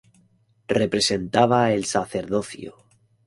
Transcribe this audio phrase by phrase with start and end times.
[0.67, 2.75] Representaba el sacerdocio.